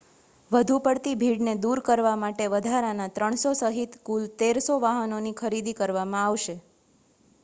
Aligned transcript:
વધુ 0.51 0.77
પડતી 0.85 1.17
ભીડને 1.17 1.53
દૂર 1.59 1.81
કરવા 1.85 2.13
માટે 2.21 2.47
વધારાના 2.53 3.07
300 3.19 3.53
સહિત 3.75 3.99
કુલ 4.03 4.25
1,300 4.39 4.79
વાહનોની 4.81 5.35
ખરીદી 5.37 5.77
કરવામાં 5.77 6.25
આવશે 6.25 6.57